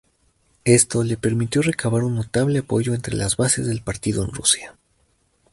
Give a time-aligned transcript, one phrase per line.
[0.65, 4.75] Esto le permitió recabar un notable apoyo entre las bases del partido en Rusia.